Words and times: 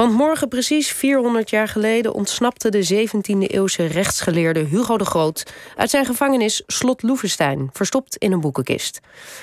Want 0.00 0.12
morgen, 0.12 0.48
precies 0.48 0.92
400 0.92 1.50
jaar 1.50 1.68
geleden, 1.68 2.14
ontsnapte 2.14 2.68
de 2.68 3.06
17e-eeuwse 3.08 3.84
rechtsgeleerde 3.84 4.60
Hugo 4.60 4.98
de 4.98 5.04
Groot 5.04 5.52
uit 5.76 5.90
zijn 5.90 6.04
gevangenis 6.04 6.62
Slot 6.66 7.02
Loevestein, 7.02 7.70
verstopt 7.72 8.16
in 8.16 8.32
een 8.32 8.40
boekenkist. 8.40 9.00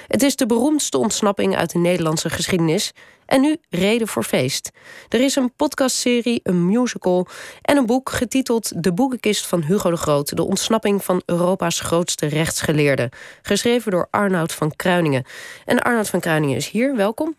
Het 0.07 0.23
is 0.23 0.35
de 0.35 0.45
beroemdste 0.45 0.97
ontsnapping 0.97 1.55
uit 1.55 1.71
de 1.71 1.79
Nederlandse 1.79 2.29
geschiedenis. 2.29 2.91
En 3.25 3.41
nu 3.41 3.57
reden 3.69 4.07
voor 4.07 4.23
feest. 4.23 4.71
Er 5.09 5.21
is 5.21 5.35
een 5.35 5.53
podcastserie, 5.55 6.39
een 6.43 6.65
musical 6.65 7.27
en 7.61 7.77
een 7.77 7.85
boek 7.85 8.09
getiteld 8.09 8.83
De 8.83 8.93
Boekenkist 8.93 9.47
van 9.47 9.63
Hugo 9.63 9.89
de 9.89 9.97
Groot: 9.97 10.35
De 10.35 10.43
ontsnapping 10.43 11.03
van 11.03 11.21
Europa's 11.25 11.79
grootste 11.79 12.25
rechtsgeleerde. 12.25 13.11
Geschreven 13.41 13.91
door 13.91 14.07
Arnoud 14.11 14.53
van 14.53 14.75
Kruiningen. 14.75 15.25
En 15.65 15.79
Arnoud 15.79 16.09
van 16.09 16.19
Kruiningen 16.19 16.55
is 16.55 16.69
hier, 16.69 16.95
welkom. 16.95 17.35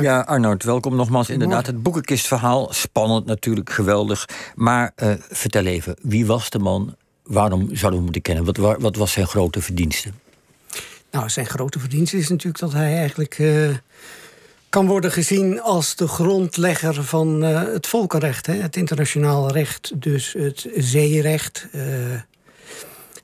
Ja, 0.00 0.20
Arnoud, 0.20 0.62
welkom 0.62 0.96
nogmaals. 0.96 1.30
Inderdaad, 1.30 1.66
het 1.66 1.82
boekenkistverhaal, 1.82 2.72
spannend 2.72 3.26
natuurlijk, 3.26 3.70
geweldig. 3.70 4.28
Maar 4.54 4.92
uh, 5.02 5.12
vertel 5.18 5.64
even, 5.64 5.96
wie 6.02 6.26
was 6.26 6.50
de 6.50 6.58
man? 6.58 6.96
Waarom 7.22 7.68
zouden 7.72 7.98
we 7.98 8.04
moeten 8.04 8.22
kennen? 8.22 8.44
Wat, 8.44 8.56
wat 8.80 8.96
was 8.96 9.12
zijn 9.12 9.26
grote 9.26 9.60
verdienste? 9.60 10.10
Nou, 11.10 11.28
zijn 11.28 11.46
grote 11.46 11.78
verdienste 11.78 12.16
is 12.16 12.28
natuurlijk 12.28 12.58
dat 12.58 12.72
hij 12.72 12.96
eigenlijk 12.96 13.38
uh, 13.38 13.70
kan 14.68 14.86
worden 14.86 15.12
gezien 15.12 15.60
als 15.60 15.96
de 15.96 16.08
grondlegger 16.08 17.04
van 17.04 17.44
uh, 17.44 17.62
het 17.62 17.86
volkenrecht, 17.86 18.46
hè? 18.46 18.54
het 18.54 18.76
internationaal 18.76 19.50
recht, 19.50 19.92
dus 19.94 20.34
het 20.38 20.68
zeerecht. 20.76 21.66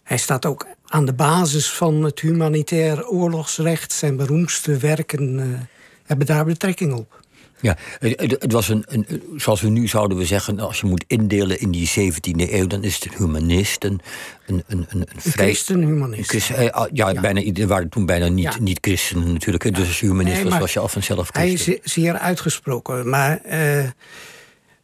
hij 0.02 0.18
staat 0.18 0.46
ook 0.46 0.66
aan 0.86 1.04
de 1.04 1.12
basis 1.12 1.70
van 1.70 2.02
het 2.02 2.20
humanitair 2.20 3.08
oorlogsrecht. 3.08 3.92
Zijn 3.92 4.16
beroemdste 4.16 4.76
werken 4.76 5.68
hebben 6.10 6.26
daar 6.26 6.44
betrekking 6.44 6.92
op. 6.92 7.20
Ja, 7.60 7.76
het, 7.98 8.52
was 8.52 8.68
een, 8.68 8.84
een, 8.88 9.22
zoals 9.36 9.60
we 9.60 9.68
nu 9.68 9.88
zouden 9.88 10.18
we 10.18 10.24
zeggen, 10.24 10.60
als 10.60 10.80
je 10.80 10.86
moet 10.86 11.04
indelen 11.06 11.60
in 11.60 11.70
die 11.70 11.90
17e 11.90 12.52
eeuw, 12.52 12.66
dan 12.66 12.84
is 12.84 12.94
het 12.94 13.04
een 13.04 13.18
humanist, 13.18 13.84
een, 13.84 14.00
een, 14.46 14.64
een, 14.66 14.86
een, 14.88 15.06
christenhumanist. 15.20 16.28
Christen, 16.28 16.56
eh, 16.56 16.70
ah, 16.70 16.88
ja, 16.92 17.10
ja, 17.10 17.20
bijna, 17.20 17.42
er 17.42 17.66
waren 17.66 17.88
toen 17.88 18.06
bijna 18.06 18.28
niet, 18.28 18.60
niet 18.60 18.78
christenen 18.80 19.32
natuurlijk. 19.32 19.74
Dus 19.74 19.86
als 19.86 20.00
humanist 20.00 20.42
was, 20.42 20.58
was 20.58 20.72
je 20.72 20.78
al 20.78 20.88
vanzelf 20.88 21.28
christen. 21.28 21.72
Hij 21.72 21.80
is 21.82 21.92
zeer 21.92 22.18
uitgesproken, 22.18 23.08
maar 23.08 23.40
uh, 23.46 23.84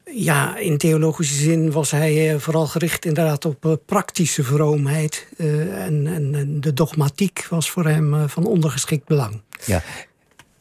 ja, 0.05 0.57
in 0.57 0.79
theologische 0.79 1.35
zin 1.35 1.71
was 1.73 1.91
hij 1.91 2.33
uh, 2.33 2.41
vooral 2.41 2.67
gericht 2.67 3.05
inderdaad 3.05 3.45
op 3.45 3.79
praktische 3.87 4.45
vroomheid. 4.45 5.29
En, 5.37 6.07
en, 6.07 6.61
de 6.61 6.73
dogmatiek 6.73 7.47
was 7.51 7.71
voor 7.71 7.87
hem 7.87 8.29
van 8.29 8.47
ondergeschikt 8.47 9.07
belang. 9.07 9.41
Ja, 9.65 9.83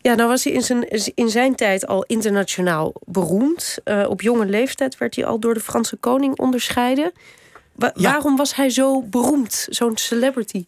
ja, 0.05 0.15
nou 0.15 0.29
was 0.29 0.43
hij 0.43 0.53
in 0.53 0.61
zijn, 0.61 0.87
in 1.15 1.29
zijn 1.29 1.55
tijd 1.55 1.87
al 1.87 2.03
internationaal 2.03 2.93
beroemd. 3.05 3.77
Uh, 3.85 4.05
op 4.09 4.21
jonge 4.21 4.45
leeftijd 4.45 4.97
werd 4.97 5.15
hij 5.15 5.25
al 5.25 5.39
door 5.39 5.53
de 5.53 5.59
Franse 5.59 5.95
koning 5.95 6.39
onderscheiden. 6.39 7.11
Waarom 7.95 8.35
was 8.35 8.55
hij 8.55 8.69
zo 8.69 9.01
beroemd, 9.01 9.67
zo'n 9.69 9.97
celebrity? 9.97 10.65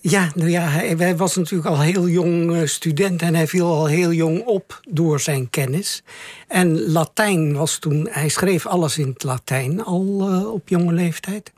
Ja, 0.00 0.30
nou 0.34 0.50
ja, 0.50 0.62
hij, 0.62 0.94
hij, 0.98 1.16
was 1.16 1.36
natuurlijk 1.36 1.68
al 1.68 1.80
heel 1.80 2.08
jong 2.08 2.50
uh, 2.50 2.66
student 2.66 3.22
en 3.22 3.34
hij 3.34 3.46
viel 3.46 3.66
al 3.66 3.86
heel 3.86 4.12
jong 4.12 4.44
op 4.44 4.80
door 4.88 5.20
zijn 5.20 5.50
kennis. 5.50 6.02
En 6.48 6.90
Latijn 6.90 7.54
was 7.54 7.78
toen, 7.78 8.08
hij 8.10 8.28
schreef 8.28 8.66
alles 8.66 8.98
in 8.98 9.08
het 9.08 9.22
Latijn 9.22 9.84
al 9.84 10.30
uh, 10.30 10.52
op 10.52 10.68
jonge 10.68 10.92
leeftijd. 10.92 11.52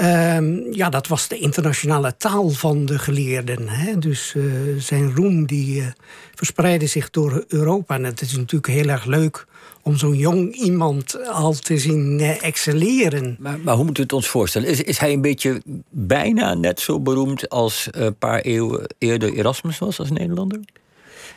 Um, 0.00 0.72
ja, 0.72 0.88
dat 0.88 1.06
was 1.06 1.28
de 1.28 1.38
internationale 1.38 2.16
taal 2.16 2.48
van 2.48 2.86
de 2.86 2.98
geleerden. 2.98 3.68
Hè? 3.68 3.98
Dus 3.98 4.34
uh, 4.36 4.44
zijn 4.78 5.14
roem 5.14 5.46
die 5.46 5.80
uh, 5.80 5.86
verspreidde 6.34 6.86
zich 6.86 7.10
door 7.10 7.44
Europa. 7.48 7.94
En 7.94 8.04
het 8.04 8.20
is 8.20 8.36
natuurlijk 8.36 8.72
heel 8.72 8.88
erg 8.88 9.04
leuk 9.04 9.46
om 9.82 9.96
zo'n 9.96 10.16
jong 10.16 10.54
iemand 10.54 11.28
al 11.28 11.52
te 11.52 11.78
zien 11.78 12.18
uh, 12.20 12.44
excelleren. 12.44 13.36
Maar, 13.38 13.58
maar, 13.58 13.74
hoe 13.74 13.84
moeten 13.84 14.02
we 14.02 14.08
het 14.08 14.22
ons 14.22 14.28
voorstellen? 14.28 14.68
Is, 14.68 14.82
is 14.82 14.98
hij 14.98 15.12
een 15.12 15.20
beetje 15.20 15.62
bijna 15.90 16.54
net 16.54 16.80
zo 16.80 17.00
beroemd 17.00 17.48
als 17.48 17.88
een 17.90 18.16
paar 18.16 18.40
eeuwen 18.40 18.94
eerder 18.98 19.32
Erasmus 19.32 19.78
was 19.78 19.98
als 19.98 20.10
Nederlander? 20.10 20.60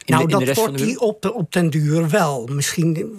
Nou, 0.09 0.27
dat 0.27 0.55
wordt 0.55 0.79
hij 0.79 0.97
op, 0.97 1.31
op 1.35 1.51
den 1.51 1.69
duur 1.69 2.09
wel. 2.09 2.47
Misschien 2.51 3.17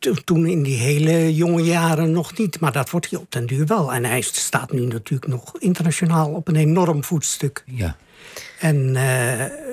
eh, 0.00 0.12
toen 0.12 0.46
in 0.46 0.62
die 0.62 0.76
hele 0.76 1.34
jonge 1.34 1.62
jaren 1.62 2.10
nog 2.10 2.38
niet. 2.38 2.60
Maar 2.60 2.72
dat 2.72 2.90
wordt 2.90 3.10
hij 3.10 3.18
op 3.18 3.30
den 3.30 3.46
duur 3.46 3.66
wel. 3.66 3.92
En 3.92 4.04
hij 4.04 4.20
staat 4.20 4.72
nu 4.72 4.86
natuurlijk 4.86 5.30
nog 5.30 5.58
internationaal 5.58 6.30
op 6.30 6.48
een 6.48 6.56
enorm 6.56 7.04
voetstuk. 7.04 7.64
Ja. 7.66 7.96
En 8.58 8.76
uh, 8.76 9.02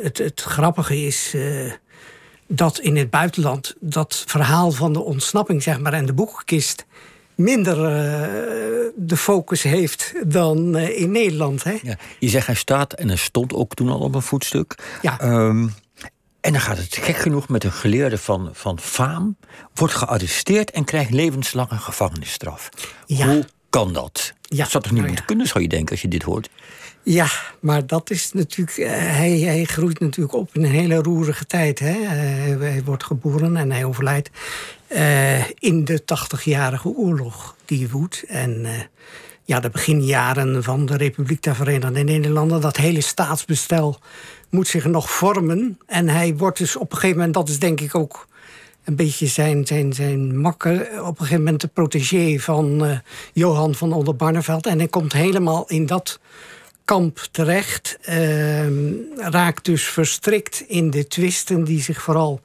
het, 0.03 0.17
het 0.17 0.41
grappige 0.41 1.05
is... 1.05 1.33
Uh, 1.35 1.71
dat 2.47 2.79
in 2.79 2.95
het 2.95 3.09
buitenland 3.09 3.75
dat 3.79 4.23
verhaal 4.27 4.71
van 4.71 4.93
de 4.93 5.03
ontsnapping 5.03 5.63
zeg 5.63 5.79
maar, 5.79 5.93
en 5.93 6.05
de 6.05 6.13
boekenkist 6.13 6.85
minder 7.35 7.77
uh, 7.77 8.27
de 8.95 9.17
focus 9.17 9.63
heeft 9.63 10.13
dan 10.27 10.77
in 10.77 11.11
Nederland. 11.11 11.63
Hè? 11.63 11.77
Ja, 11.81 11.97
je 12.19 12.29
zegt 12.29 12.45
hij 12.45 12.55
staat 12.55 12.93
en 12.93 13.07
hij 13.07 13.17
stond 13.17 13.53
ook 13.53 13.73
toen 13.73 13.89
al 13.89 13.99
op 13.99 14.15
een 14.15 14.21
voetstuk. 14.21 14.75
Ja. 15.01 15.21
Um, 15.21 15.73
en 16.47 16.53
dan 16.53 16.61
gaat 16.61 16.77
het 16.77 16.95
gek 16.95 17.17
genoeg 17.17 17.47
met 17.47 17.63
een 17.63 17.71
geleerde 17.71 18.17
van, 18.17 18.49
van 18.53 18.79
faam, 18.79 19.37
wordt 19.73 19.93
gearresteerd 19.93 20.71
en 20.71 20.83
krijgt 20.83 21.11
levenslange 21.11 21.77
gevangenisstraf. 21.77 22.69
Hoe 23.07 23.45
kan 23.69 23.93
dat? 23.93 24.33
Ja. 24.41 24.57
Dat 24.57 24.69
zou 24.69 24.83
toch 24.83 24.91
niet 24.91 25.01
nou 25.01 25.07
moeten 25.07 25.25
kunnen, 25.25 25.47
zou 25.47 25.63
je 25.63 25.69
denken, 25.69 25.91
als 25.91 26.01
je 26.01 26.07
dit 26.07 26.23
hoort? 26.23 26.49
Ja, 27.03 27.27
maar 27.59 27.87
dat 27.87 28.09
is 28.09 28.31
natuurlijk. 28.33 28.77
Uh, 28.77 28.89
hij, 28.89 29.39
hij 29.39 29.63
groeit 29.63 29.99
natuurlijk 29.99 30.35
op 30.35 30.49
in 30.53 30.63
een 30.63 30.71
hele 30.71 30.95
roerige 30.95 31.45
tijd. 31.45 31.79
Hè? 31.79 31.99
Uh, 31.99 32.09
hij 32.59 32.81
wordt 32.85 33.03
geboren 33.03 33.57
en 33.57 33.71
hij 33.71 33.83
overlijdt 33.83 34.29
uh, 34.87 35.49
in 35.49 35.85
de 35.85 36.03
tachtigjarige 36.03 36.89
oorlog 36.89 37.55
die 37.65 37.89
woedt. 37.89 38.23
En 38.27 38.65
ja, 39.47 39.59
de 39.59 39.69
beginjaren 39.69 40.63
van 40.63 40.85
de 40.85 40.97
Republiek 40.97 41.41
der 41.41 41.55
Verenigde 41.55 42.03
Nederlanden, 42.03 42.61
dat 42.61 42.77
hele 42.77 43.01
staatsbestel 43.01 43.99
moet 44.49 44.67
zich 44.67 44.85
nog 44.85 45.11
vormen. 45.11 45.79
En 45.85 46.09
hij 46.09 46.35
wordt 46.35 46.57
dus 46.57 46.75
op 46.75 46.91
een 46.91 46.97
gegeven 46.97 47.17
moment, 47.17 47.33
dat 47.33 47.49
is 47.49 47.59
denk 47.59 47.81
ik 47.81 47.95
ook 47.95 48.27
een 48.83 48.95
beetje 48.95 49.27
zijn, 49.27 49.67
zijn, 49.67 49.93
zijn 49.93 50.39
makker, 50.39 51.03
op 51.03 51.09
een 51.09 51.17
gegeven 51.17 51.43
moment 51.43 51.61
de 51.61 51.67
protégé 51.67 52.39
van 52.39 52.85
uh, 52.85 52.97
Johan 53.33 53.75
van 53.75 53.93
Oldenbarneveld. 53.93 54.65
En 54.65 54.77
hij 54.77 54.87
komt 54.87 55.13
helemaal 55.13 55.67
in 55.67 55.85
dat 55.85 56.19
kamp 56.85 57.27
terecht. 57.31 57.97
Uh, 58.09 58.67
raakt 59.15 59.65
dus 59.65 59.83
verstrikt 59.83 60.63
in 60.67 60.89
de 60.89 61.07
twisten 61.07 61.63
die 61.63 61.81
zich 61.81 62.01
vooral 62.01 62.41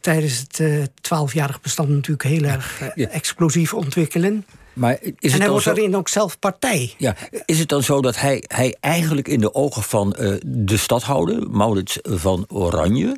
tijdens 0.00 0.38
het 0.38 0.60
eh, 0.60 0.82
twaalfjarig 1.00 1.60
bestand 1.60 1.88
natuurlijk 1.88 2.22
heel 2.22 2.44
erg 2.44 2.80
uh, 2.94 3.14
explosief 3.14 3.74
ontwikkelen. 3.74 4.44
Maar 4.80 4.98
is 5.00 5.10
het 5.20 5.32
en 5.32 5.40
hij 5.40 5.50
wordt 5.50 5.64
daarin 5.64 5.96
ook 5.96 6.08
zelf 6.08 6.38
partij. 6.38 6.94
Ja, 6.98 7.14
is 7.44 7.58
het 7.58 7.68
dan 7.68 7.82
zo 7.82 8.00
dat 8.00 8.20
hij, 8.20 8.44
hij 8.46 8.76
eigenlijk 8.80 9.28
in 9.28 9.40
de 9.40 9.54
ogen 9.54 9.82
van 9.82 10.16
uh, 10.20 10.34
de 10.46 10.76
stadhouder, 10.76 11.50
Maurits 11.50 11.98
van 12.02 12.44
Oranje, 12.48 13.16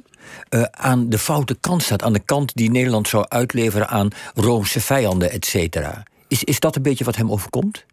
uh, 0.51 0.63
aan 0.63 1.09
de 1.09 1.19
foute 1.19 1.57
kant 1.61 1.83
staat? 1.83 2.03
Aan 2.03 2.13
de 2.13 2.25
kant 2.25 2.55
die 2.55 2.71
Nederland 2.71 3.09
zou 3.09 3.25
uitleveren 3.29 3.89
aan 3.89 4.09
Roomse 4.35 4.81
vijanden, 4.81 5.31
et 5.31 5.47
cetera. 5.47 6.03
Is, 6.29 6.45
is 6.45 6.61
dat 6.61 6.77
een 6.77 6.83
beetje 6.83 7.05
wat 7.05 7.17
hem 7.17 7.31
overkomt? 7.31 7.85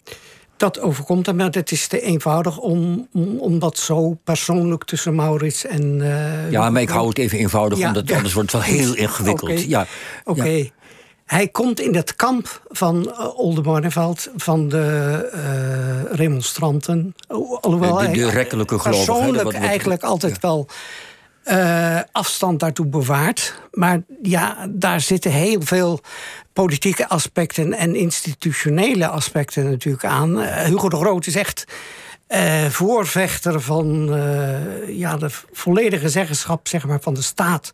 Dat 0.57 0.79
overkomt 0.79 1.25
hem, 1.25 1.35
maar 1.35 1.49
het 1.49 1.71
is 1.71 1.87
te 1.87 2.01
eenvoudig 2.01 2.57
om, 2.57 3.07
om, 3.39 3.59
dat 3.59 3.77
zo 3.77 4.17
persoonlijk 4.23 4.83
tussen 4.83 5.15
Maurits 5.15 5.65
en. 5.65 5.99
Uh, 5.99 6.51
ja, 6.51 6.69
maar 6.69 6.81
ik 6.81 6.89
hou 6.89 7.07
het 7.07 7.17
even 7.17 7.37
eenvoudig, 7.37 7.77
ja, 7.77 7.87
omdat 7.87 8.11
anders 8.11 8.33
wordt 8.33 8.51
het 8.51 8.61
wel 8.61 8.75
heel 8.75 8.95
ingewikkeld. 9.05 9.51
Okay. 9.51 9.65
Ja, 9.67 9.87
Oké. 10.23 10.39
Okay. 10.39 10.71
Hij 11.29 11.47
komt 11.47 11.79
in 11.79 11.95
het 11.95 12.15
kamp 12.15 12.61
van 12.67 13.07
uh, 13.07 13.39
Oldenbarneveld 13.39 14.29
van 14.35 14.69
de 14.69 15.29
uh, 15.33 16.15
remonstranten. 16.15 17.15
Alhoewel 17.61 17.97
de, 17.97 18.11
de. 18.11 18.65
Persoonlijk 18.65 19.43
wat, 19.43 19.53
wat, 19.53 19.61
eigenlijk 19.61 20.03
altijd 20.03 20.33
ja. 20.33 20.39
wel 20.41 20.67
uh, 21.45 21.99
afstand 22.11 22.59
daartoe 22.59 22.85
bewaart. 22.85 23.61
Maar 23.71 24.01
ja, 24.21 24.67
daar 24.69 25.01
zitten 25.01 25.31
heel 25.31 25.61
veel 25.61 25.99
politieke 26.53 27.07
aspecten 27.07 27.73
en 27.73 27.95
institutionele 27.95 29.07
aspecten 29.07 29.69
natuurlijk 29.69 30.05
aan. 30.05 30.39
Hugo 30.41 30.89
de 30.89 30.97
Groot 30.97 31.27
is 31.27 31.35
echt 31.35 31.65
uh, 32.27 32.65
voorvechter 32.65 33.61
van 33.61 34.15
ja, 34.87 35.17
de 35.17 35.29
volledige 35.51 36.09
zeggenschap 36.09 36.67
zeg 36.67 36.85
maar, 36.85 37.01
van 37.01 37.13
de 37.13 37.21
staat 37.21 37.73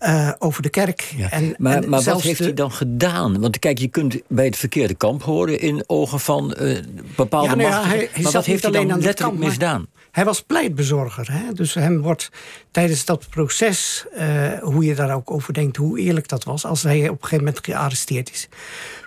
uh, 0.00 0.32
over 0.38 0.62
de 0.62 0.68
kerk. 0.68 1.12
Ja. 1.16 1.30
En, 1.30 1.54
maar 1.58 1.76
en 1.76 1.88
maar 1.88 2.02
wat 2.02 2.20
heeft 2.20 2.38
de... 2.38 2.44
hij 2.44 2.54
dan 2.54 2.72
gedaan? 2.72 3.40
Want 3.40 3.58
kijk, 3.58 3.78
je 3.78 3.88
kunt 3.88 4.20
bij 4.28 4.44
het 4.44 4.56
verkeerde 4.56 4.94
kamp 4.94 5.22
horen 5.22 5.60
in 5.60 5.84
ogen 5.86 6.20
van 6.20 6.56
uh, 6.60 6.78
bepaalde 7.16 7.48
ja, 7.48 7.54
nou 7.54 7.68
ja, 7.68 7.84
hij, 7.84 8.08
hij 8.12 8.22
Maar 8.22 8.32
wat 8.32 8.44
heeft 8.44 8.62
hij 8.62 8.72
dan 8.72 8.86
letterlijk 8.86 9.16
kamp, 9.16 9.38
misdaan? 9.38 9.86
Hij 10.10 10.24
was 10.24 10.42
pleitbezorger. 10.42 11.32
Hè? 11.32 11.52
Dus 11.52 11.74
hem 11.74 12.00
wordt 12.00 12.30
tijdens 12.70 13.04
dat 13.04 13.28
proces, 13.30 14.04
uh, 14.18 14.52
hoe 14.60 14.84
je 14.84 14.94
daar 14.94 15.14
ook 15.14 15.30
over 15.30 15.54
denkt, 15.54 15.76
hoe 15.76 15.98
eerlijk 15.98 16.28
dat 16.28 16.44
was, 16.44 16.64
als 16.64 16.82
hij 16.82 17.08
op 17.08 17.22
een 17.22 17.28
gegeven 17.28 17.44
moment 17.44 17.64
gearresteerd 17.64 18.30
is, 18.30 18.48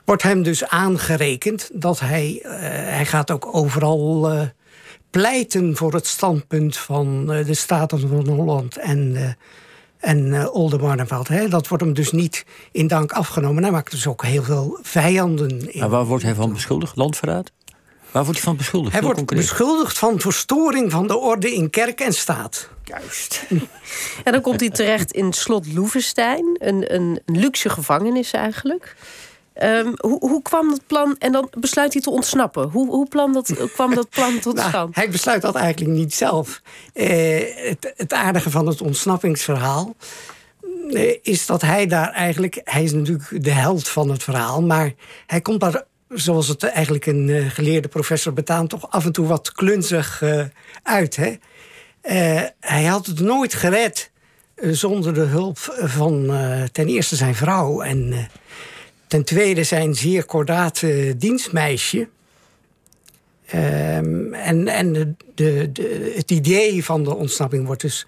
wordt 0.05 0.23
hem 0.23 0.43
dus 0.43 0.67
aangerekend 0.67 1.69
dat 1.73 1.99
hij, 1.99 2.39
hij 2.85 3.05
gaat 3.05 3.31
ook 3.31 3.55
overal 3.55 4.31
pleiten 5.09 5.75
voor 5.75 5.93
het 5.93 6.07
standpunt 6.07 6.77
van 6.77 7.25
de 7.25 7.53
Staten 7.53 7.99
van 7.99 8.27
Holland 8.27 8.77
en 8.77 9.35
en 10.01 10.25
uh, 10.25 10.55
Oldenbarneveld. 10.55 11.27
Hè. 11.27 11.47
Dat 11.47 11.67
wordt 11.67 11.83
hem 11.83 11.93
dus 11.93 12.11
niet 12.11 12.45
in 12.71 12.87
dank 12.87 13.11
afgenomen. 13.11 13.63
Hij 13.63 13.71
maakt 13.71 13.91
dus 13.91 14.07
ook 14.07 14.25
heel 14.25 14.43
veel 14.43 14.79
vijanden. 14.81 15.73
In. 15.73 15.79
Maar 15.79 15.89
waar 15.89 16.05
wordt 16.05 16.23
hij 16.23 16.35
van 16.35 16.53
beschuldigd? 16.53 16.95
Landverraad? 16.95 17.51
Waar 18.11 18.23
wordt 18.23 18.37
hij 18.39 18.47
van 18.47 18.57
beschuldigd? 18.57 18.93
Hij 18.93 19.03
wordt 19.03 19.25
beschuldigd 19.25 19.97
van 19.97 20.19
verstoring 20.19 20.91
van 20.91 21.07
de 21.07 21.17
orde 21.17 21.53
in 21.53 21.69
kerk 21.69 21.99
en 21.99 22.13
staat. 22.13 22.69
Juist. 22.83 23.43
En 24.23 24.31
dan 24.31 24.41
komt 24.41 24.59
hij 24.59 24.69
terecht 24.69 25.11
in 25.11 25.33
slot 25.33 25.73
Loevestein, 25.73 26.55
een, 26.59 26.93
een 26.95 27.19
luxe 27.25 27.69
gevangenis 27.69 28.31
eigenlijk. 28.31 28.95
Um, 29.59 29.93
hoe, 29.97 30.19
hoe, 30.19 30.41
kwam 30.41 30.69
dat 30.69 30.81
plan? 30.87 31.15
En 31.19 31.31
dan 31.31 31.49
besluit 31.59 31.93
hij 31.93 32.01
te 32.01 32.09
ontsnappen. 32.09 32.69
Hoe, 32.69 32.89
hoe 32.89 33.07
plan 33.07 33.33
dat, 33.33 33.69
kwam 33.73 33.95
dat 33.95 34.09
plan 34.09 34.39
tot 34.39 34.55
nou, 34.55 34.69
stand? 34.69 34.95
Hij 34.95 35.09
besluit 35.09 35.41
dat 35.41 35.55
eigenlijk 35.55 35.91
niet 35.91 36.13
zelf. 36.13 36.61
Uh, 36.93 37.07
het, 37.55 37.93
het, 37.95 38.13
aardige 38.13 38.49
van 38.49 38.67
het 38.67 38.81
ontsnappingsverhaal 38.81 39.95
uh, 40.87 41.15
is 41.21 41.45
dat 41.45 41.61
hij 41.61 41.87
daar 41.87 42.11
eigenlijk. 42.11 42.61
Hij 42.63 42.83
is 42.83 42.91
natuurlijk 42.91 43.43
de 43.43 43.51
held 43.51 43.87
van 43.87 44.09
het 44.09 44.23
verhaal, 44.23 44.61
maar 44.61 44.93
hij 45.27 45.41
komt 45.41 45.59
daar. 45.59 45.83
Zoals 46.09 46.47
het 46.47 46.63
eigenlijk 46.63 47.05
een 47.05 47.27
uh, 47.27 47.49
geleerde 47.49 47.87
professor 47.87 48.33
betaamt, 48.33 48.69
toch 48.69 48.91
af 48.91 49.05
en 49.05 49.11
toe 49.11 49.27
wat 49.27 49.51
klunzig 49.51 50.23
uit. 50.83 51.15
Hè? 51.15 51.35
hij 52.59 52.83
had 52.83 53.05
het 53.05 53.19
nooit 53.19 53.53
gered 53.53 54.11
zonder 54.55 55.13
de 55.13 55.21
hulp 55.21 55.57
van 55.83 56.31
ten 56.71 56.87
eerste 56.87 57.15
zijn 57.15 57.35
vrouw 57.35 57.81
en 57.81 58.29
Ten 59.11 59.23
tweede 59.23 59.63
zijn 59.63 59.95
zeer 59.95 60.25
kordate 60.25 61.15
dienstmeisje. 61.17 62.07
Um, 63.53 64.33
en 64.33 64.67
en 64.67 65.17
de, 65.35 65.71
de, 65.71 66.13
het 66.15 66.31
idee 66.31 66.85
van 66.85 67.03
de 67.03 67.15
ontsnapping 67.15 67.65
wordt 67.65 67.81
dus 67.81 68.05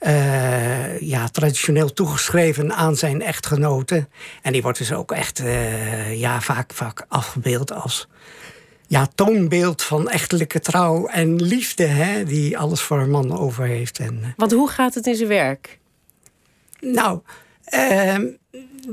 uh, 0.00 1.00
ja, 1.00 1.28
traditioneel 1.28 1.92
toegeschreven 1.92 2.72
aan 2.72 2.96
zijn 2.96 3.22
echtgenote. 3.22 4.08
En 4.42 4.52
die 4.52 4.62
wordt 4.62 4.78
dus 4.78 4.92
ook 4.92 5.12
echt 5.12 5.40
uh, 5.40 6.20
ja, 6.20 6.40
vaak, 6.40 6.72
vaak 6.72 7.04
afgebeeld 7.08 7.72
als 7.72 8.08
ja, 8.86 9.08
toonbeeld 9.14 9.82
van 9.82 10.08
echtelijke 10.08 10.60
trouw 10.60 11.06
en 11.06 11.42
liefde, 11.42 11.84
hè, 11.84 12.24
die 12.24 12.58
alles 12.58 12.80
voor 12.80 13.00
een 13.00 13.10
man 13.10 13.38
over 13.38 13.64
heeft. 13.64 13.98
En, 13.98 14.34
Want 14.36 14.52
hoe 14.52 14.70
gaat 14.70 14.94
het 14.94 15.06
in 15.06 15.14
zijn 15.14 15.28
werk? 15.28 15.78
Nou, 16.80 17.20
ehm, 17.20 17.41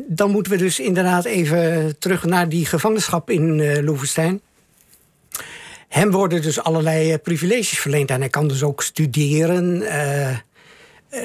dan 0.07 0.31
moeten 0.31 0.51
we 0.51 0.57
dus 0.57 0.79
inderdaad 0.79 1.25
even 1.25 1.95
terug 1.99 2.23
naar 2.23 2.49
die 2.49 2.65
gevangenschap 2.65 3.29
in 3.29 3.59
uh, 3.59 3.77
Loevestein. 3.81 4.41
Hem 5.87 6.11
worden 6.11 6.41
dus 6.41 6.63
allerlei 6.63 7.11
uh, 7.11 7.17
privileges 7.23 7.79
verleend 7.79 8.09
en 8.09 8.19
hij 8.19 8.29
kan 8.29 8.47
dus 8.47 8.63
ook 8.63 8.83
studeren. 8.83 9.81
Uh, 9.81 10.37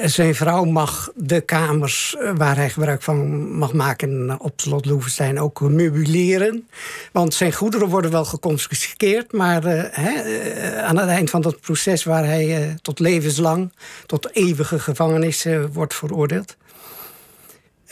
zijn 0.05 0.35
vrouw 0.35 0.63
mag 0.63 1.11
de 1.15 1.41
kamers 1.41 2.15
waar 2.35 2.55
hij 2.55 2.69
gebruik 2.69 3.01
van 3.01 3.49
mag 3.49 3.73
maken 3.73 4.39
op 4.39 4.61
slot 4.61 4.85
Loevestein 4.85 5.39
ook 5.39 5.61
meubileren. 5.61 6.67
Want 7.11 7.33
zijn 7.33 7.53
goederen 7.53 7.87
worden 7.87 8.11
wel 8.11 8.25
geconfiskeerd, 8.25 9.31
maar 9.31 9.91
aan 10.81 10.97
het 10.97 11.09
eind 11.09 11.29
van 11.29 11.41
dat 11.41 11.59
proces 11.59 12.03
waar 12.03 12.25
hij 12.25 12.75
tot 12.81 12.99
levenslang, 12.99 13.71
tot 14.05 14.35
eeuwige 14.35 14.79
gevangenis 14.79 15.45
wordt 15.71 15.93
veroordeeld 15.93 16.55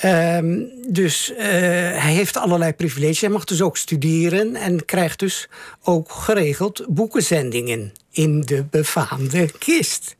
Um, 0.05 0.71
dus 0.87 1.31
uh, 1.31 1.37
hij 1.37 2.13
heeft 2.13 2.37
allerlei 2.37 2.73
privileges. 2.73 3.21
Hij 3.21 3.29
mag 3.29 3.43
dus 3.43 3.61
ook 3.61 3.77
studeren 3.77 4.55
en 4.55 4.85
krijgt 4.85 5.19
dus 5.19 5.49
ook 5.83 6.11
geregeld 6.11 6.85
boekenzendingen 6.87 7.93
in 8.11 8.41
de 8.41 8.63
befaamde 8.63 9.51
kist. 9.59 10.15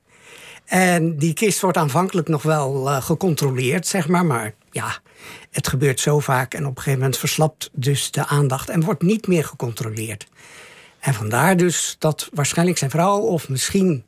En 0.66 1.18
die 1.18 1.34
kist 1.34 1.62
wordt 1.62 1.78
aanvankelijk 1.78 2.28
nog 2.28 2.44
wel 2.44 2.88
uh, 2.88 3.02
gecontroleerd, 3.02 3.88
zeg 3.88 4.08
maar. 4.08 4.26
Maar 4.26 4.54
ja, 4.72 5.00
het 5.52 5.68
gebeurt 5.68 6.00
zo 6.00 6.20
vaak 6.20 6.54
en 6.54 6.66
op 6.66 6.70
een 6.70 6.78
gegeven 6.78 7.00
moment 7.00 7.18
verslapt 7.18 7.70
dus 7.74 8.12
de 8.12 8.28
aandacht 8.28 8.70
en 8.70 8.84
wordt 8.84 9.02
niet 9.02 9.28
meer 9.28 9.44
gecontroleerd. 9.44 10.28
En 11.00 11.14
vandaar 11.14 11.58
dus 11.58 11.96
dat 12.00 12.30
waarschijnlijk 12.34 12.78
zijn 12.78 12.90
vrouw 12.90 13.20
of 13.20 13.50
misschien 13.50 14.04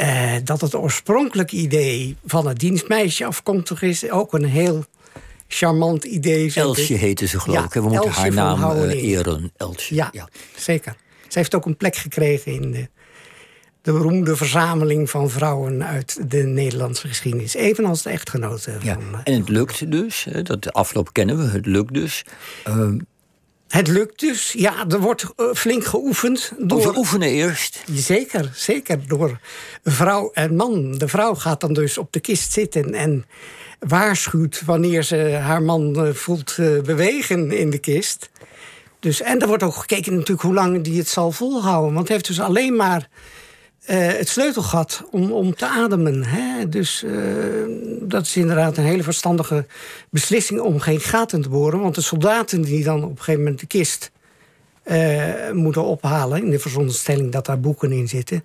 uh, 0.00 0.32
dat 0.44 0.60
het 0.60 0.74
oorspronkelijke 0.74 1.56
idee 1.56 2.16
van 2.24 2.46
het 2.46 2.58
dienstmeisje 2.58 3.24
afkomstig 3.24 3.82
is. 3.82 4.10
Ook 4.10 4.32
een 4.32 4.44
heel 4.44 4.84
charmant 5.48 6.04
idee. 6.04 6.52
Elsje 6.54 6.94
heette 6.94 7.26
ze 7.26 7.40
geloof 7.40 7.64
ik. 7.64 7.72
We 7.72 7.80
moeten 7.80 8.10
haar 8.10 8.32
naam 8.32 8.76
uh, 8.76 9.02
eren. 9.02 9.52
Elsje. 9.56 9.94
Ja, 9.94 10.08
ja, 10.12 10.28
zeker. 10.56 10.96
Ze 11.28 11.38
heeft 11.38 11.54
ook 11.54 11.66
een 11.66 11.76
plek 11.76 11.96
gekregen 11.96 12.52
in 12.52 12.70
de, 12.70 12.88
de 13.82 13.92
beroemde 13.92 14.36
verzameling 14.36 15.10
van 15.10 15.30
vrouwen 15.30 15.84
uit 15.84 16.30
de 16.30 16.42
Nederlandse 16.42 17.08
geschiedenis. 17.08 17.54
Evenals 17.54 18.02
de 18.02 18.10
echtgenoten. 18.10 18.78
Ja. 18.82 18.94
Van, 18.94 19.02
uh, 19.12 19.18
en 19.24 19.40
het 19.40 19.48
lukt 19.48 19.90
dus, 19.90 20.26
dat 20.42 20.62
de 20.62 20.72
afloop 20.72 21.12
kennen 21.12 21.38
we, 21.38 21.44
het 21.44 21.66
lukt 21.66 21.94
dus. 21.94 22.24
Uh, 22.68 22.88
het 23.72 23.88
lukt 23.88 24.20
dus. 24.20 24.52
Ja, 24.52 24.84
er 24.88 25.00
wordt 25.00 25.24
uh, 25.36 25.46
flink 25.54 25.84
geoefend. 25.84 26.52
Door... 26.58 26.82
We 26.82 26.96
oefenen 26.96 27.28
eerst. 27.28 27.82
Zeker, 27.92 28.50
zeker. 28.54 29.06
Door 29.06 29.38
vrouw 29.84 30.30
en 30.32 30.56
man. 30.56 30.92
De 30.98 31.08
vrouw 31.08 31.34
gaat 31.34 31.60
dan 31.60 31.72
dus 31.72 31.98
op 31.98 32.12
de 32.12 32.20
kist 32.20 32.52
zitten 32.52 32.94
en 32.94 33.26
waarschuwt 33.78 34.62
wanneer 34.64 35.02
ze 35.02 35.16
haar 35.16 35.62
man 35.62 36.06
uh, 36.06 36.14
voelt 36.14 36.56
uh, 36.60 36.80
bewegen 36.80 37.50
in 37.50 37.70
de 37.70 37.78
kist. 37.78 38.30
Dus, 39.00 39.20
en 39.20 39.40
er 39.40 39.46
wordt 39.46 39.62
ook 39.62 39.74
gekeken 39.74 40.12
natuurlijk 40.12 40.42
hoe 40.42 40.54
lang 40.54 40.82
die 40.82 40.98
het 40.98 41.08
zal 41.08 41.30
volhouden. 41.30 41.94
Want 41.94 42.06
hij 42.06 42.16
heeft 42.16 42.28
dus 42.28 42.40
alleen 42.40 42.76
maar 42.76 43.08
uh, 43.90 43.96
het 43.96 44.28
sleutelgat 44.28 45.04
om, 45.10 45.32
om 45.32 45.54
te 45.54 45.66
ademen. 45.66 46.24
Hè? 46.24 46.68
Dus 46.68 47.02
uh, 47.02 47.12
dat 48.00 48.22
is 48.22 48.36
inderdaad 48.36 48.76
een 48.76 48.84
hele 48.84 49.02
verstandige 49.02 49.66
beslissing 50.10 50.60
om 50.60 50.80
geen 50.80 51.00
gaten 51.00 51.42
te 51.42 51.48
boren. 51.48 51.80
Want 51.80 51.94
de 51.94 52.00
soldaten 52.00 52.62
die 52.62 52.84
dan 52.84 53.04
op 53.04 53.10
een 53.10 53.16
gegeven 53.16 53.42
moment 53.42 53.60
de 53.60 53.66
kist 53.66 54.10
uh, 54.84 55.50
moeten 55.50 55.84
ophalen... 55.84 56.42
in 56.42 56.50
de 56.50 56.58
veronderstelling 56.58 57.32
dat 57.32 57.46
daar 57.46 57.60
boeken 57.60 57.92
in 57.92 58.08
zitten... 58.08 58.44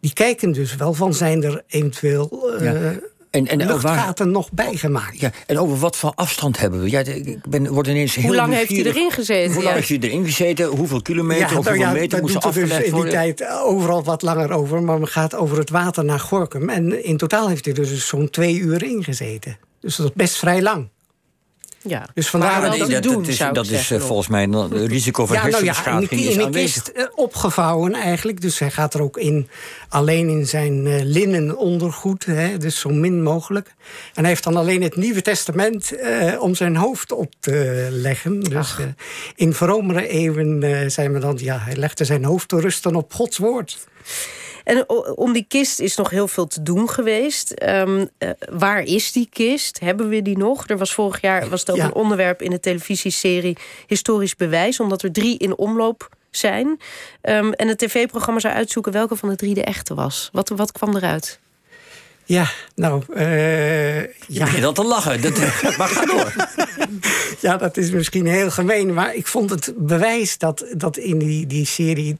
die 0.00 0.12
kijken 0.12 0.52
dus 0.52 0.76
wel 0.76 0.94
van 0.94 1.14
zijn 1.14 1.42
er 1.42 1.62
eventueel... 1.66 2.52
En, 3.30 3.46
en 3.46 3.66
luchtgaten 3.66 4.30
nog 4.30 4.52
bijgemaakt. 4.52 5.20
Ja, 5.20 5.30
en 5.46 5.58
over 5.58 5.76
wat 5.76 5.96
voor 5.96 6.12
afstand 6.14 6.58
hebben 6.58 6.82
we? 6.82 6.90
Ja, 6.90 7.00
ik 7.00 7.46
ben, 7.48 7.72
word 7.72 7.86
ineens 7.86 8.14
heel 8.14 8.24
Hoe 8.24 8.34
lang 8.34 8.54
heeft 8.54 8.70
hij 8.70 8.84
erin 8.84 9.10
gezeten? 9.10 9.54
Hoe 9.54 9.62
lang 9.62 9.74
heeft 9.74 9.88
hij 9.88 9.98
erin 9.98 10.24
gezeten? 10.24 10.66
Hoeveel 10.66 11.02
kilometer 11.02 11.50
ja, 11.50 11.58
of 11.58 11.64
nou 11.64 11.76
hoeveel 11.76 11.94
ja, 11.94 12.00
meter 12.00 12.20
moest 12.20 12.44
afgelegd 12.44 12.76
dus 12.76 12.86
in 12.88 12.94
die 12.94 13.10
tijd 13.10 13.48
overal 13.48 14.04
wat 14.04 14.22
langer 14.22 14.52
over. 14.52 14.82
Maar 14.82 15.00
het 15.00 15.10
gaat 15.10 15.34
over 15.34 15.58
het 15.58 15.70
water 15.70 16.04
naar 16.04 16.20
Gorkum. 16.20 16.68
En 16.68 17.04
in 17.04 17.16
totaal 17.16 17.48
heeft 17.48 17.64
hij 17.64 17.74
dus 17.74 18.06
zo'n 18.06 18.30
twee 18.30 18.58
uur 18.58 18.82
ingezeten. 18.82 19.58
Dus 19.80 19.96
dat 19.96 20.06
is 20.06 20.12
best 20.14 20.36
vrij 20.36 20.62
lang. 20.62 20.88
Ja. 21.82 22.08
Dus 22.14 22.28
vandaar 22.28 22.78
dat, 22.78 22.90
dat, 22.90 23.02
doen, 23.02 23.26
is, 23.26 23.38
dat 23.52 23.66
is 23.66 23.90
uh, 23.90 24.00
volgens 24.00 24.28
mij 24.28 24.42
een 24.42 24.86
risico 24.86 25.26
van 25.26 25.36
ja, 25.36 25.46
nou 25.46 25.64
ja, 25.64 26.00
uh, 26.00 27.04
opgevouwen 27.14 27.94
eigenlijk. 27.94 28.40
Dus 28.40 28.58
hij 28.58 28.70
gaat 28.70 28.94
er 28.94 29.02
ook 29.02 29.16
in, 29.16 29.48
alleen 29.88 30.28
in 30.28 30.46
zijn 30.46 30.86
uh, 30.86 31.00
linnen 31.02 31.56
ondergoed. 31.56 32.24
Hè, 32.24 32.56
dus 32.56 32.80
zo 32.80 32.88
min 32.88 33.22
mogelijk. 33.22 33.74
En 34.14 34.20
hij 34.20 34.28
heeft 34.28 34.44
dan 34.44 34.56
alleen 34.56 34.82
het 34.82 34.96
Nieuwe 34.96 35.22
Testament 35.22 35.92
om 36.38 36.54
zijn 36.54 36.76
hoofd 36.76 37.12
op 37.12 37.32
te 37.40 37.88
leggen. 37.90 38.40
Dus 38.40 38.74
in 39.34 39.54
vromere 39.54 40.08
eeuwen 40.08 40.90
zijn 40.90 41.12
we 41.12 41.18
dan... 41.18 41.38
Ja, 41.40 41.58
hij 41.58 41.76
legde 41.76 42.04
zijn 42.04 42.24
hoofd 42.24 42.48
te 42.48 42.60
rusten 42.60 42.96
op 42.96 43.14
Gods 43.14 43.38
woord. 43.38 43.78
En 44.68 44.88
om 45.16 45.32
die 45.32 45.44
kist 45.48 45.80
is 45.80 45.96
nog 45.96 46.10
heel 46.10 46.28
veel 46.28 46.46
te 46.46 46.62
doen 46.62 46.90
geweest. 46.90 47.54
Um, 47.62 48.08
uh, 48.18 48.30
waar 48.50 48.82
is 48.82 49.12
die 49.12 49.28
kist? 49.32 49.80
Hebben 49.80 50.08
we 50.08 50.22
die 50.22 50.38
nog? 50.38 50.68
Er 50.68 50.78
was 50.78 50.94
vorig 50.94 51.20
jaar 51.20 51.48
was 51.48 51.60
het 51.60 51.70
ook 51.70 51.76
ja. 51.76 51.84
een 51.84 51.94
onderwerp 51.94 52.42
in 52.42 52.50
de 52.50 52.60
televisieserie 52.60 53.56
Historisch 53.86 54.36
Bewijs, 54.36 54.80
omdat 54.80 55.02
er 55.02 55.12
drie 55.12 55.38
in 55.38 55.56
omloop 55.56 56.08
zijn. 56.30 56.66
Um, 57.22 57.52
en 57.52 57.68
het 57.68 57.78
tv-programma 57.78 58.40
zou 58.40 58.54
uitzoeken 58.54 58.92
welke 58.92 59.16
van 59.16 59.28
de 59.28 59.36
drie 59.36 59.54
de 59.54 59.64
echte 59.64 59.94
was. 59.94 60.28
Wat, 60.32 60.48
wat 60.48 60.72
kwam 60.72 60.96
eruit? 60.96 61.38
Ja, 62.24 62.50
nou... 62.74 63.02
Uh, 63.14 64.00
ja. 64.00 64.08
Je 64.26 64.40
begint 64.40 64.64
al 64.64 64.72
te 64.72 64.84
lachen. 64.84 65.22
Dat, 65.22 65.38
maar 65.78 65.88
ga 65.88 66.04
door. 66.04 66.32
ja, 67.50 67.56
dat 67.56 67.76
is 67.76 67.90
misschien 67.90 68.26
heel 68.26 68.50
gemeen. 68.50 68.94
Maar 68.94 69.14
ik 69.14 69.26
vond 69.26 69.50
het 69.50 69.72
bewijs 69.76 70.38
dat, 70.38 70.64
dat 70.76 70.96
in 70.96 71.18
die, 71.18 71.46
die 71.46 71.66
serie 71.66 72.18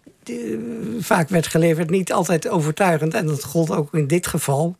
vaak 0.99 1.28
werd 1.28 1.47
geleverd, 1.47 1.90
niet 1.90 2.12
altijd 2.12 2.49
overtuigend. 2.49 3.14
En 3.14 3.26
dat 3.26 3.45
gold 3.45 3.71
ook 3.71 3.95
in 3.95 4.07
dit 4.07 4.26
geval. 4.26 4.76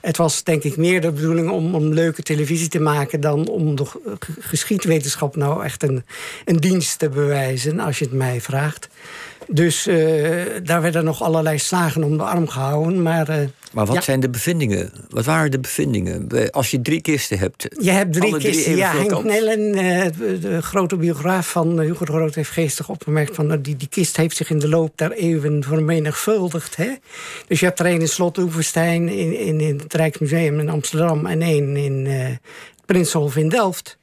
Het 0.00 0.16
was 0.16 0.42
denk 0.42 0.62
ik 0.62 0.76
meer 0.76 1.00
de 1.00 1.12
bedoeling 1.12 1.50
om, 1.50 1.74
om 1.74 1.92
leuke 1.92 2.22
televisie 2.22 2.68
te 2.68 2.80
maken 2.80 3.20
dan 3.20 3.48
om 3.48 3.74
de 3.74 3.86
geschiedwetenschap 4.40 5.36
nou 5.36 5.64
echt 5.64 5.82
een, 5.82 6.04
een 6.44 6.56
dienst 6.56 6.98
te 6.98 7.08
bewijzen, 7.08 7.80
als 7.80 7.98
je 7.98 8.04
het 8.04 8.14
mij 8.14 8.40
vraagt. 8.40 8.88
Dus 9.52 9.84
daar 10.62 10.82
werden 10.82 11.04
nog 11.04 11.22
allerlei 11.22 11.58
slagen 11.58 12.02
om 12.02 12.16
de 12.16 12.22
arm 12.22 12.48
gehouden. 12.48 13.02
Maar 13.02 13.48
maar 13.72 13.86
wat 13.86 14.04
zijn 14.04 14.20
de 14.20 14.30
bevindingen? 14.30 14.92
Wat 15.08 15.24
waren 15.24 15.50
de 15.50 15.58
bevindingen? 15.58 16.28
Als 16.50 16.70
je 16.70 16.82
drie 16.82 17.00
kisten 17.00 17.38
hebt. 17.38 17.66
Je 17.80 17.90
hebt 17.90 18.12
drie 18.12 18.38
kisten. 18.38 18.76
ja, 18.76 18.92
Henk 18.96 19.24
Nellen, 19.24 19.74
eh, 19.74 20.40
de 20.40 20.62
grote 20.62 20.96
biograaf 20.96 21.50
van 21.50 21.80
Hugo 21.80 22.04
de 22.04 22.12
Groot, 22.12 22.34
heeft 22.34 22.50
geestig 22.50 22.88
opgemerkt 22.88 23.34
van 23.34 23.46
nou, 23.46 23.60
die, 23.60 23.76
die 23.76 23.88
kist 23.88 24.16
heeft 24.16 24.36
zich 24.36 24.50
in 24.50 24.58
de 24.58 24.68
loop 24.68 24.92
der 24.98 25.12
eeuwen 25.12 25.64
vermenigvuldigd. 25.64 26.76
Hè? 26.76 26.94
Dus 27.46 27.60
je 27.60 27.66
hebt 27.66 27.80
er 27.80 27.86
één 27.86 28.00
in 28.00 28.08
Slot 28.08 28.38
Oeverstein, 28.38 29.08
in, 29.08 29.38
in, 29.38 29.60
in, 29.60 29.78
het 29.78 29.94
Rijksmuseum 29.94 30.60
in 30.60 30.68
Amsterdam 30.68 31.26
en 31.26 31.42
één 31.42 31.76
in 31.76 32.08
Prinshof 32.86 33.36
in 33.36 33.48
Delft. 33.48 33.98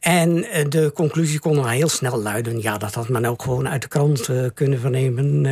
En 0.00 0.44
eh, 0.44 0.64
de 0.68 0.92
conclusie 0.94 1.40
kon 1.40 1.68
heel 1.68 1.88
snel 1.88 2.22
luiden. 2.22 2.60
Ja, 2.60 2.78
dat 2.78 2.94
had 2.94 3.08
men 3.08 3.24
ook 3.24 3.42
gewoon 3.42 3.68
uit 3.68 3.82
de 3.82 3.88
krant 3.88 4.30
kunnen 4.54 4.80
vernemen 4.80 5.46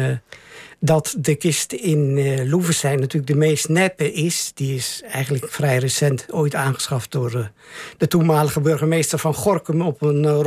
dat 0.78 1.14
de 1.18 1.34
kist 1.34 1.72
in 1.72 2.16
uh, 2.16 2.50
Loevestein 2.50 2.98
natuurlijk 3.00 3.32
de 3.32 3.38
meest 3.38 3.68
neppe 3.68 4.12
is. 4.12 4.50
Die 4.54 4.74
is 4.74 5.02
eigenlijk 5.10 5.48
vrij 5.48 5.78
recent 5.78 6.32
ooit 6.32 6.54
aangeschaft 6.54 7.12
door 7.12 7.50
de 7.98 8.06
toenmalige 8.06 8.60
burgemeester 8.60 9.18
van 9.18 9.34
Gorkum 9.34 9.82
op 9.82 10.02
een 10.02 10.22
uh, 10.22 10.40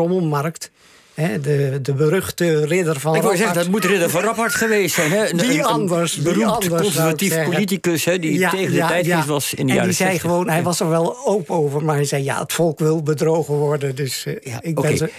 de, 1.28 1.80
de 1.82 1.94
beruchte 1.94 2.66
ridder 2.66 3.00
van 3.00 3.16
Ik 3.16 3.22
wil 3.22 3.36
zeggen, 3.36 3.56
dat 3.56 3.68
moet 3.68 3.86
ridder 3.86 4.10
van 4.10 4.22
Rappert 4.22 4.56
geweest 4.56 4.96
zijn. 4.96 5.12
Hè? 5.12 5.30
Een, 5.30 5.64
anders. 5.64 6.18
Een 6.18 6.24
beroemd 6.24 6.46
anders, 6.46 6.82
conservatief 6.82 7.44
politicus 7.44 8.06
hè, 8.06 8.20
die 8.20 8.50
tegen 8.50 8.72
de 8.72 8.76
ja, 8.76 8.88
tijd 8.88 9.06
ja. 9.06 9.26
was 9.26 9.54
in 9.54 9.68
de 9.68 9.74
en 9.74 9.84
die 9.84 9.94
zei 9.94 10.20
gewoon, 10.20 10.50
hij 10.50 10.64
was 10.64 10.80
er 10.80 10.90
wel 10.90 11.18
open 11.26 11.56
over, 11.56 11.84
maar 11.84 11.96
hij 11.96 12.06
zei 12.06 12.24
ja, 12.24 12.40
het 12.40 12.54
volk 12.54 12.80
wil 12.80 13.04
bedrogen 13.04 13.54
worden. 13.54 13.96
Dus 13.96 14.26
uh, 14.26 14.36
ja, 14.42 14.60
ik 14.62 14.80
okay. 14.80 14.98
ben 14.98 15.10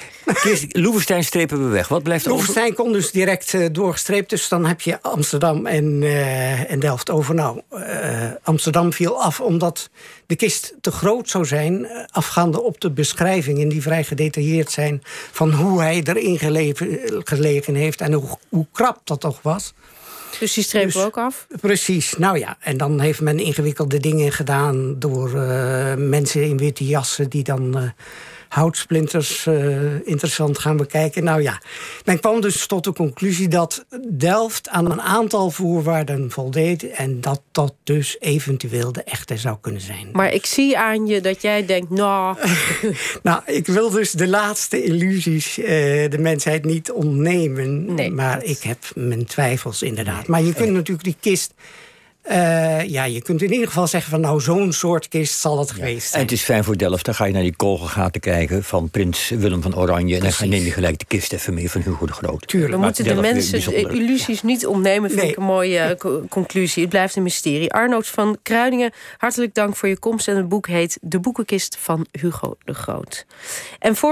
ze... 0.56 0.68
Loevestein 0.82 1.24
strepen 1.24 1.64
we 1.64 1.68
weg. 1.68 1.88
Wat 1.88 2.02
blijft 2.02 2.24
er 2.24 2.30
Loevestein 2.30 2.74
kon 2.74 2.92
dus 2.92 3.10
direct 3.10 3.52
uh, 3.52 3.66
doorgestreept. 3.72 4.30
Dus 4.30 4.48
dan 4.48 4.66
heb 4.66 4.80
je 4.80 5.02
Amsterdam 5.02 5.66
en, 5.66 6.02
uh, 6.02 6.70
en 6.70 6.80
Delft 6.80 7.10
over. 7.10 7.34
Nou, 7.34 7.60
Amsterdam 8.42 8.92
viel 8.92 9.22
af 9.22 9.40
omdat 9.40 9.90
de 10.26 10.36
kist 10.36 10.74
te 10.80 10.90
groot 10.90 11.28
zou 11.28 11.44
zijn, 11.44 11.86
afgaande 12.10 12.62
op 12.62 12.80
de 12.80 12.90
beschrijvingen 12.90 13.68
die 13.68 13.82
vrij 13.82 14.04
gedetailleerd 14.04 14.70
zijn 14.70 15.02
van 15.32 15.52
hoe 15.52 15.80
hij 15.80 15.89
hij 15.90 16.02
erin 16.02 16.38
gelegen 17.24 17.74
heeft 17.74 18.00
en 18.00 18.12
hoe, 18.12 18.38
hoe 18.48 18.66
krap 18.72 19.00
dat 19.04 19.20
toch 19.20 19.42
was. 19.42 19.72
Dus 20.38 20.54
die 20.54 20.64
strepen 20.64 20.92
dus, 20.92 21.04
ook 21.04 21.18
af? 21.18 21.46
Precies. 21.60 22.14
Nou 22.18 22.38
ja, 22.38 22.56
en 22.60 22.76
dan 22.76 23.00
heeft 23.00 23.20
men 23.20 23.38
ingewikkelde 23.38 23.98
dingen 23.98 24.32
gedaan 24.32 24.98
door 24.98 25.34
uh, 25.34 25.94
mensen 25.94 26.42
in 26.42 26.56
witte 26.56 26.86
jassen 26.86 27.30
die 27.30 27.42
dan 27.42 27.78
uh, 27.78 27.90
houtsplinters 28.50 29.46
uh, 29.46 30.06
interessant 30.06 30.58
gaan 30.58 30.76
bekijken. 30.76 31.24
Nou 31.24 31.42
ja, 31.42 31.60
men 32.04 32.20
kwam 32.20 32.40
dus 32.40 32.66
tot 32.66 32.84
de 32.84 32.92
conclusie 32.92 33.48
dat 33.48 33.84
Delft 34.08 34.68
aan 34.68 34.90
een 34.90 35.00
aantal 35.00 35.50
voorwaarden 35.50 36.30
voldeed 36.30 36.90
en 36.90 37.20
dat 37.20 37.42
dat 37.52 37.74
dus 37.82 38.16
eventueel 38.20 38.92
de 38.92 39.02
echte 39.02 39.36
zou 39.36 39.56
kunnen 39.60 39.80
zijn. 39.80 40.08
Maar 40.12 40.32
ik 40.32 40.46
zie 40.46 40.78
aan 40.78 41.06
je 41.06 41.20
dat 41.20 41.42
jij 41.42 41.66
denkt, 41.66 41.90
nou. 41.90 42.36
nou, 43.22 43.42
ik 43.46 43.66
wil 43.66 43.90
dus 43.90 44.10
de 44.10 44.28
laatste 44.28 44.82
illusies 44.82 45.58
uh, 45.58 45.66
de 46.10 46.18
mensheid 46.18 46.64
niet 46.64 46.90
ontnemen. 46.90 47.94
Nee, 47.94 48.10
maar 48.10 48.44
ik 48.44 48.62
heb 48.62 48.78
mijn 48.94 49.24
twijfels 49.24 49.82
inderdaad. 49.82 50.26
Maar 50.26 50.42
je 50.42 50.54
kunt 50.54 50.72
natuurlijk 50.72 51.04
die 51.04 51.16
kist 51.20 51.54
uh, 52.30 52.59
ja, 52.88 53.04
je 53.04 53.22
kunt 53.22 53.42
in 53.42 53.52
ieder 53.52 53.66
geval 53.66 53.86
zeggen 53.86 54.10
van 54.10 54.20
nou, 54.20 54.40
zo'n 54.40 54.72
soort 54.72 55.08
kist 55.08 55.40
zal 55.40 55.58
het 55.58 55.70
geweest 55.70 56.08
zijn. 56.08 56.14
En 56.14 56.28
het 56.28 56.32
is 56.32 56.42
fijn 56.42 56.64
voor 56.64 56.76
Delft, 56.76 57.04
dan 57.04 57.14
ga 57.14 57.24
je 57.24 57.32
naar 57.32 57.42
die 57.42 57.56
kogelgaten 57.56 58.20
kijken 58.20 58.64
van 58.64 58.90
prins 58.90 59.28
Willem 59.28 59.62
van 59.62 59.76
Oranje. 59.76 60.14
En 60.14 60.20
dan 60.38 60.48
neem 60.48 60.64
je 60.64 60.70
gelijk 60.70 60.98
de 60.98 61.04
kist 61.04 61.32
even 61.32 61.54
mee 61.54 61.70
van 61.70 61.80
Hugo 61.80 62.06
de 62.06 62.12
Groot. 62.12 62.48
Tuurlijk. 62.48 62.72
We 62.72 62.78
moeten 62.78 63.04
de 63.04 63.14
mensen 63.14 63.90
illusies 63.90 64.42
niet 64.42 64.66
ontnemen, 64.66 65.10
vind 65.10 65.22
ik 65.22 65.36
een 65.36 65.42
mooie 65.42 65.78
eh, 65.78 66.10
conclusie. 66.28 66.82
Het 66.82 66.90
blijft 66.90 67.16
een 67.16 67.22
mysterie. 67.22 67.72
Arnoud 67.72 68.06
van 68.06 68.38
Kruidingen, 68.42 68.92
hartelijk 69.18 69.54
dank 69.54 69.76
voor 69.76 69.88
je 69.88 69.98
komst. 69.98 70.28
En 70.28 70.36
het 70.36 70.48
boek 70.48 70.66
heet 70.66 70.98
De 71.00 71.20
Boekenkist 71.20 71.76
van 71.80 72.06
Hugo 72.20 72.56
de 72.64 72.74
Groot. 72.74 73.26
En 73.78 73.96
voor 73.96 74.08